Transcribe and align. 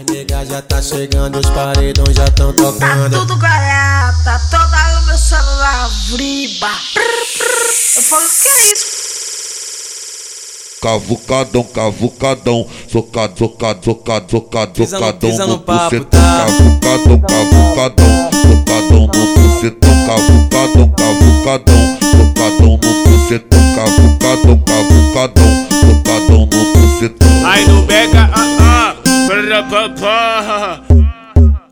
As 0.00 0.06
nega 0.06 0.46
já 0.46 0.62
tá 0.62 0.80
chegando, 0.80 1.38
os 1.38 1.50
paredões 1.50 2.16
já 2.16 2.24
tão 2.30 2.54
Tá 2.54 2.62
tocando. 2.62 3.18
tudo 3.18 3.36
garata, 3.36 4.40
toda 4.50 5.00
no 5.00 5.06
meu 5.06 5.18
celular, 5.18 5.90
vriba. 6.08 6.70
Eu 7.96 8.02
falo, 8.02 8.22
que 8.42 8.48
é 8.48 8.72
isso? 8.72 8.86
Cavucadão, 10.80 11.62
cavucadão, 11.64 12.66
socado, 12.90 13.38
socado, 13.38 13.84
socado, 13.84 14.30
socado, 14.30 14.86
socadão 14.86 15.36
no 15.46 15.58
bucetão, 15.58 16.06
tá? 16.08 16.46
cavucadão, 16.46 17.20
cavucadão, 17.20 18.30
socadão 18.32 19.06
no 19.06 19.34
bucetão, 19.34 20.06
cavucadão, 20.06 20.88
cavucadão, 20.96 21.98
socadão 22.10 22.78
no 22.82 23.04
bucetão, 23.04 23.60
cavucadão, 23.76 24.58
cavucadão, 24.64 25.68
socadão 25.80 26.40
no 26.46 26.72
bucetão. 26.72 27.46
Aí 27.46 27.66
no 27.66 27.82
Beca, 27.82 28.30
ah 28.32 28.59
pra. 29.98 30.80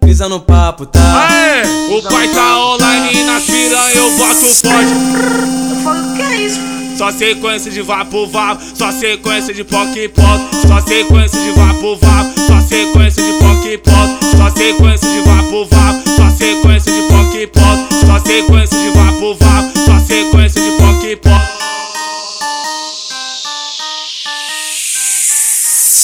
Pisa 0.00 0.28
no 0.28 0.40
papo, 0.40 0.86
tá? 0.86 1.28
Aê, 1.28 1.62
o 1.96 2.02
pai 2.02 2.26
tá 2.28 2.58
online 2.58 3.22
nas 3.22 3.44
piranha, 3.44 3.94
eu 3.94 4.10
boto 4.16 4.54
forte. 4.54 6.16
Que 6.16 6.22
é 6.22 6.36
isso? 6.46 6.58
Só 6.98 7.12
sequência 7.12 7.70
de 7.70 7.80
vapo 7.80 8.26
vapo, 8.26 8.60
só 8.74 8.90
sequência 8.90 9.54
de 9.54 9.64
poc 9.64 9.96
pop, 10.08 10.66
só 10.66 10.80
sequência 10.80 11.40
de 11.40 11.50
vapo 11.52 11.96
vapo, 11.96 12.40
só 12.40 12.60
sequência 12.60 13.22
de 13.22 13.32
poc 13.38 13.78
pop, 13.78 14.36
só 14.36 14.50
sequência 14.50 15.08
de 15.08 15.20
vapo 15.20 15.64
vapo, 15.70 16.10
só 16.10 16.30
sequência 16.30 16.92
de 16.92 17.02
poc 17.08 17.46
pop, 17.46 18.06
só 18.06 18.18
sequência 18.18 18.78
de 18.78 18.90
vapo 18.90 19.34
vapo, 19.34 19.78
só 19.78 19.98
sequência 20.06 20.60
de 20.60 20.70
poc 20.76 21.16
pop. 21.22 21.49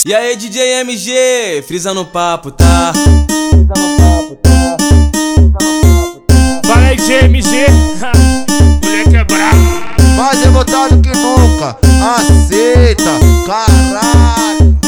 E 0.07 0.15
aí, 0.15 0.37
DJ 0.37 0.81
MG, 0.83 1.65
frisa 1.67 1.93
no 1.93 2.05
papo, 2.05 2.53
tá? 2.53 2.93
Fala 6.65 6.87
aí, 6.87 6.97
GMG, 6.97 7.67
moleque 8.85 9.17
é 9.17 9.25
brabo. 9.25 10.17
Mais 10.17 10.41
revoltado 10.45 11.01
que 11.03 11.09
nunca, 11.11 11.77
aceita, 12.17 13.11
caralho. 13.47 14.79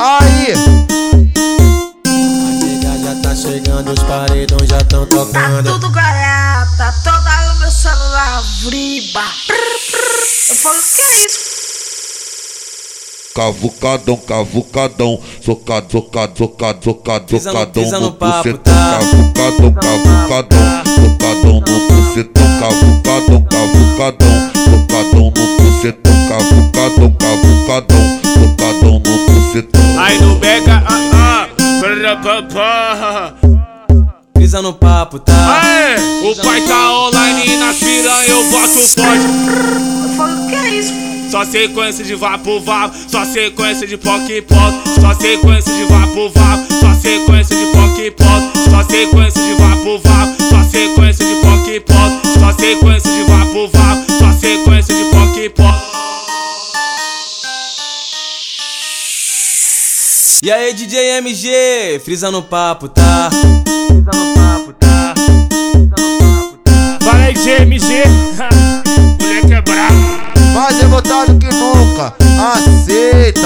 Aí, 0.00 0.52
As 2.04 2.64
nega 2.64 2.98
já 2.98 3.14
tá 3.22 3.36
chegando, 3.36 3.92
os 3.92 4.02
paredões 4.02 4.68
já 4.68 4.78
tão 4.84 5.06
Tá 5.06 5.16
tocando. 5.16 5.72
tudo 5.72 5.90
garata, 5.90 6.92
toda 7.04 7.52
no 7.52 7.60
meu 7.60 7.70
celular, 7.70 8.42
vriba. 8.64 9.22
Eu 10.50 10.56
falo, 10.56 10.76
que 10.96 11.00
é 11.00 11.26
isso? 11.26 11.53
Cavucadão, 13.34 14.16
cavucadão, 14.16 15.20
socado, 15.42 15.90
socado, 15.90 16.38
socado, 16.38 16.84
socado, 16.84 17.40
socadão 17.40 18.00
no 18.00 18.10
bucetão, 18.12 18.74
cavucadão, 18.92 19.74
cavucadão, 19.74 20.84
socadão 20.94 21.54
no 21.54 21.76
bucetão, 21.88 22.46
cavucadão, 22.60 23.42
cavucadão, 23.50 24.34
socadão 24.64 25.32
no 25.34 25.46
bucetão, 25.58 26.14
cavucadão, 26.28 27.10
cavucadão, 27.18 28.04
socadão 28.34 28.94
no 29.00 29.14
bucetão. 29.26 29.82
Aí 29.98 30.20
no 30.20 30.36
Beca, 30.36 30.84
ah 30.86 31.48
ah. 32.56 33.34
Pisa 34.38 34.62
no 34.62 34.74
papo, 34.74 35.18
tá? 35.18 35.60
Aê, 35.60 35.96
o 36.30 36.36
pai 36.36 36.60
tá 36.60 36.92
online 36.92 37.56
nas 37.56 37.78
piranha, 37.78 38.28
eu 38.28 38.44
boto 38.50 38.78
forte. 38.88 39.24
Eu 40.04 40.16
falo, 40.16 40.46
que 40.48 40.54
é 40.54 40.70
isso? 40.76 41.13
Só 41.34 41.44
sequência 41.44 42.04
de 42.04 42.14
vapo 42.14 42.60
vapo, 42.60 42.94
só 43.08 43.24
sequência 43.24 43.88
de 43.88 43.96
poc 43.96 44.22
poc, 44.42 45.00
só 45.00 45.12
sequência 45.14 45.74
de 45.74 45.82
vapo 45.86 46.30
vapo, 46.30 46.72
só 46.72 46.94
sequência 46.94 47.56
de 47.56 47.66
poc 47.72 48.10
poc, 48.12 48.70
só 48.70 48.84
sequência 48.84 49.42
de 49.42 49.54
vapo 49.54 49.98
vapo, 49.98 50.42
só 50.48 50.62
sequência 50.62 51.26
de 51.26 51.34
poc 51.40 51.80
poc, 51.80 52.38
só 52.38 52.52
sequência 52.52 53.10
de 53.10 53.24
vapo 53.24 53.66
vapo, 53.66 54.12
só 54.12 54.32
sequência 54.38 54.94
de 54.94 55.04
poc 55.10 55.50
poc. 55.56 55.74
E 60.40 60.52
aí 60.52 60.72
DJ 60.72 61.18
MG, 61.18 62.00
frisa 62.04 62.30
no 62.30 62.44
papo, 62.44 62.88
tá? 62.88 63.28
Frisa 63.32 64.10
no 64.14 64.34
papo, 64.34 64.72
tá? 64.74 65.14
Frisa 65.16 65.94
no 65.98 66.18
papo, 66.20 66.58
tá? 66.62 66.98
Fala 67.02 67.24
aí, 67.24 67.34
DJ 67.34 67.62
MG, 67.62 68.04
moleque 69.18 69.52
é 69.52 69.60
brabo 69.62 70.03
revoltado 70.84 71.38
que 71.38 71.48
nunca 71.48 72.14
aceita. 72.52 73.43